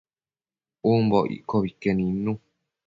umbo 0.93 1.19
iccobi 1.35 1.69
que 1.79 1.89
nidnu 1.97 2.33